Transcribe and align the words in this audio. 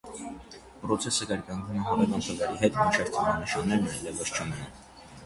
Պրոցեսը 0.85 1.27
կրկնվում 1.31 1.77
է 1.81 1.83
հարևան 1.89 2.23
թվերի 2.29 2.57
հետ 2.63 2.79
մինչև 2.79 3.13
թվանշաններ 3.19 3.87
այլևս 3.93 4.33
չմնան։ 4.39 4.73